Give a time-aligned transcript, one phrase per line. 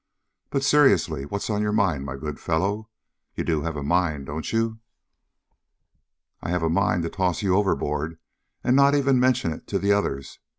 [0.49, 2.89] But, seriously, what's on your mind, my good fellow?
[3.35, 4.79] You do have a mind, don't you?"
[6.41, 8.17] "I have a mind to toss you overboard,
[8.63, 10.39] and not even mention it to the others!"